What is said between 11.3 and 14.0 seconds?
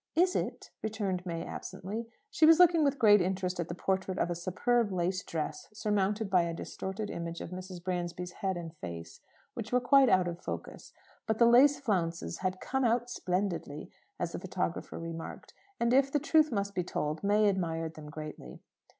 the lace flounces had "come out splendidly,"